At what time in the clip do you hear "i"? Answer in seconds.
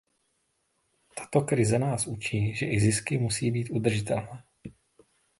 2.65-2.79